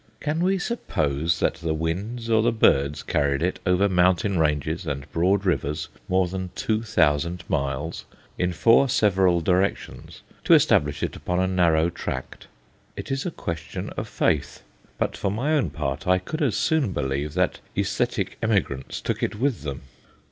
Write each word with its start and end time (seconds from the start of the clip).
Can 0.19 0.39
we 0.39 0.57
suppose 0.57 1.39
that 1.39 1.53
the 1.57 1.75
winds 1.75 2.27
or 2.27 2.41
the 2.41 2.51
birds 2.51 3.03
carried 3.03 3.43
it 3.43 3.59
over 3.67 3.87
mountain 3.87 4.39
ranges 4.39 4.87
and 4.87 5.07
broad 5.11 5.45
rivers 5.45 5.89
more 6.09 6.27
than 6.27 6.49
two 6.55 6.81
thousand 6.81 7.43
miles, 7.47 8.05
in 8.35 8.51
four 8.51 8.89
several 8.89 9.41
directions, 9.41 10.23
to 10.43 10.55
establish 10.55 11.03
it 11.03 11.15
upon 11.15 11.39
a 11.39 11.45
narrow 11.45 11.91
tract? 11.91 12.47
It 12.97 13.11
is 13.11 13.27
a 13.27 13.29
question 13.29 13.91
of 13.91 14.07
faith; 14.07 14.63
but, 14.97 15.15
for 15.15 15.29
my 15.29 15.53
own 15.53 15.69
part, 15.69 16.07
I 16.07 16.17
could 16.17 16.41
as 16.41 16.55
soon 16.57 16.93
believe 16.93 17.35
that 17.35 17.59
æsthetic 17.77 18.37
emigrants 18.41 19.01
took 19.01 19.21
it 19.21 19.35
with 19.35 19.61
them. 19.61 19.83